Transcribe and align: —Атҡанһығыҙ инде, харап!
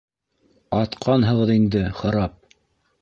—Атҡанһығыҙ 0.79 1.53
инде, 1.59 1.83
харап! 2.01 2.37